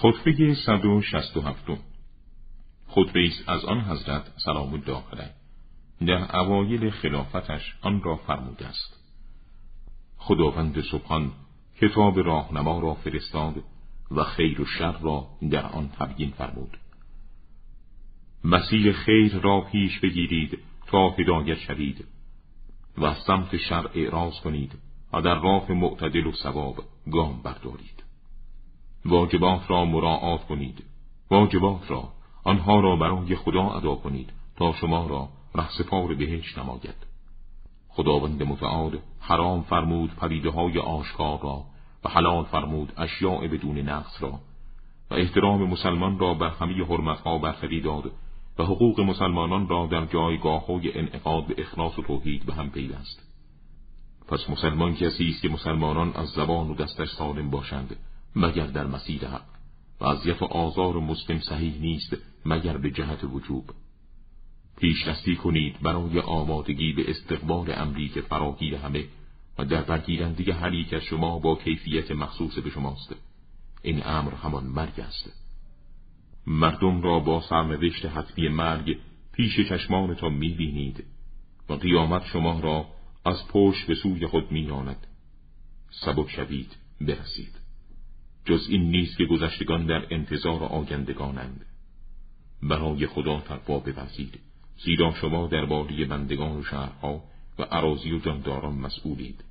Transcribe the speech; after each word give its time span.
خطبه 0.00 0.54
167 0.54 1.64
خطبه 2.88 3.24
است 3.24 3.48
از 3.48 3.64
آن 3.64 3.80
حضرت 3.80 4.32
سلام 4.44 4.74
الله 4.74 5.02
علیه 5.12 5.30
در 6.06 6.36
اوایل 6.36 6.90
خلافتش 6.90 7.74
آن 7.82 8.02
را 8.02 8.16
فرموده 8.16 8.66
است. 8.66 8.96
خداوند 10.16 10.80
سبحان 10.80 11.32
کتاب 11.80 12.18
راهنما 12.18 12.80
را 12.80 12.94
فرستاد 12.94 13.54
و 14.10 14.24
خیر 14.24 14.60
و 14.60 14.64
شر 14.64 14.98
را 14.98 15.26
در 15.50 15.66
آن 15.66 15.88
تبیین 15.88 16.30
فرمود. 16.30 16.78
مسیر 18.44 18.92
خیر 18.92 19.38
را 19.38 19.60
پیش 19.60 20.00
بگیرید 20.00 20.58
تا 20.86 21.10
هدایت 21.10 21.58
شوید 21.58 22.04
و 22.98 23.14
سمت 23.14 23.56
شر 23.56 23.90
اعراض 23.94 24.40
کنید 24.40 24.72
و 25.12 25.20
در 25.20 25.34
راه 25.34 25.72
معتدل 25.72 26.26
و 26.26 26.32
ثواب 26.32 26.84
گام 27.10 27.42
بردارید. 27.42 28.07
واجبات 29.08 29.70
را 29.70 29.84
مراعات 29.84 30.44
کنید. 30.44 30.84
واجبات 31.30 31.90
را 31.90 32.08
آنها 32.44 32.80
را 32.80 32.96
برای 32.96 33.36
خدا 33.36 33.70
ادا 33.70 33.94
کنید 33.94 34.30
تا 34.56 34.72
شما 34.72 35.06
را 35.06 35.28
رهسپار 35.54 36.14
بهش 36.14 36.58
نماید. 36.58 37.08
خداوند 37.88 38.42
متعال 38.42 38.98
حرام 39.20 39.62
فرمود 39.62 40.14
پدیده 40.16 40.50
های 40.50 40.78
آشکار 40.78 41.40
را 41.42 41.64
و 42.04 42.08
حلال 42.08 42.44
فرمود 42.44 42.92
اشیاء 42.96 43.40
بدون 43.40 43.78
نقص 43.78 44.22
را 44.22 44.40
و 45.10 45.14
احترام 45.14 45.68
مسلمان 45.68 46.18
را 46.18 46.34
بر 46.34 46.48
همه 46.48 46.84
حرمتها 46.84 47.38
برتری 47.38 47.80
داد 47.80 48.12
و 48.58 48.62
حقوق 48.62 49.00
مسلمانان 49.00 49.68
را 49.68 49.86
در 49.86 50.04
جایگاه 50.04 50.66
های 50.66 50.98
انعقاد 50.98 51.46
به 51.46 51.54
اخلاص 51.58 51.98
و 51.98 52.02
توحید 52.02 52.46
به 52.46 52.54
هم 52.54 52.70
پیوست. 52.70 53.28
پس 54.28 54.50
مسلمان 54.50 54.94
کسی 54.94 55.28
است 55.28 55.42
که 55.42 55.48
مسلمانان 55.48 56.12
از 56.14 56.28
زبان 56.28 56.70
و 56.70 56.74
دستش 56.74 57.08
سالم 57.08 57.50
باشند 57.50 57.96
مگر 58.36 58.66
در 58.66 58.86
مسیر 58.86 59.26
حق. 59.26 59.44
و 60.00 60.04
اذیت 60.04 60.42
و 60.42 60.44
آزار 60.44 61.00
مسلم 61.00 61.38
صحیح 61.38 61.80
نیست 61.80 62.16
مگر 62.46 62.76
به 62.76 62.90
جهت 62.90 63.24
وجوب. 63.24 63.70
پیش 64.76 65.08
دستی 65.08 65.36
کنید 65.36 65.80
برای 65.80 66.20
آمادگی 66.20 66.92
به 66.92 67.10
استقبال 67.10 67.72
امری 67.74 68.08
که 68.08 68.20
فراگیر 68.20 68.74
همه 68.74 69.04
و 69.58 69.64
در 69.64 69.82
برگیرندگی 69.82 70.50
هر 70.50 70.82
که 70.82 71.00
شما 71.00 71.38
با 71.38 71.56
کیفیت 71.56 72.10
مخصوص 72.10 72.58
به 72.58 72.70
شماست. 72.70 73.14
این 73.82 74.06
امر 74.06 74.34
همان 74.34 74.64
مرگ 74.64 75.00
است. 75.00 75.32
مردم 76.46 77.02
را 77.02 77.18
با 77.18 77.40
سرنوشت 77.40 78.06
حتمی 78.06 78.48
مرگ 78.48 78.98
پیش 79.32 79.60
چشمانتان 79.68 80.32
می‌بینید 80.32 81.04
و 81.68 81.72
قیامت 81.72 82.24
شما 82.24 82.60
را 82.60 82.86
از 83.24 83.48
پشت 83.48 83.86
به 83.86 83.94
سوی 83.94 84.26
خود 84.26 84.52
میاند 84.52 85.06
سبک 85.90 86.30
شوید 86.30 86.76
برسید. 87.00 87.67
جز 88.48 88.66
این 88.68 88.90
نیست 88.90 89.16
که 89.16 89.24
گذشتگان 89.24 89.86
در 89.86 90.06
انتظار 90.10 90.62
آگندگانند 90.62 91.66
برای 92.62 93.06
خدا 93.06 93.40
تقوا 93.40 93.78
بپذید 93.78 94.38
زیرا 94.84 95.14
شما 95.20 95.46
درباره 95.46 96.04
بندگان 96.04 96.56
و 96.56 96.62
شهرها 96.62 97.22
و 97.58 97.62
عراضی 97.62 98.12
و 98.12 98.18
جانداران 98.18 98.74
مسئولید. 98.74 99.44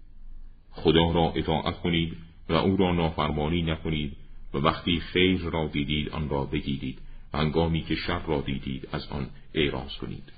خدا 0.72 1.12
را 1.12 1.34
اطاعت 1.36 1.82
کنید 1.82 2.18
و 2.50 2.54
او 2.54 2.78
را 2.78 2.94
نافرمانی 2.94 3.62
نکنید 3.62 4.18
و 4.54 4.58
وقتی 4.58 5.00
خیر 5.00 5.40
را 5.40 5.68
دیدید 5.68 6.10
آن 6.10 6.30
را 6.30 6.46
بگیرید 6.46 7.00
و 7.34 7.38
هنگامی 7.38 7.82
که 7.82 7.96
شر 7.96 8.26
را 8.26 8.42
دیدید 8.42 8.88
از 8.92 9.08
آن 9.08 9.30
اعراض 9.54 9.96
کنید. 9.96 10.32